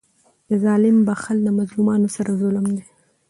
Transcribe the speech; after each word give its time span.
د 0.49 0.51
ظالم 0.63 0.97
بخښل 1.07 1.37
د 1.43 1.49
مظلومانو 1.59 2.07
سره 2.15 2.31
ظلم 2.41 2.65
دئ. 2.75 2.85